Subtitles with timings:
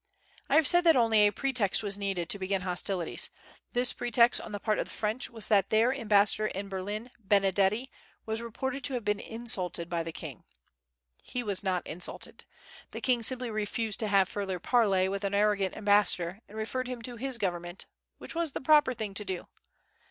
[0.49, 3.29] I have said that only a pretext was needed to begin hostilities.
[3.73, 7.91] This pretext on the part of the French was that their ambassador to Berlin, Benedetti,
[8.25, 10.43] was reported to have been insulted by the king.
[11.21, 12.45] He was not insulted.
[12.89, 17.03] The king simply refused to have further parley with an arrogant ambassador, and referred him
[17.03, 17.85] to his government,
[18.17, 19.47] which was the proper thing to do.